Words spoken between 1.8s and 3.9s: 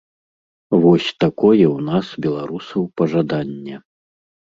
нас, беларусаў, пажаданне.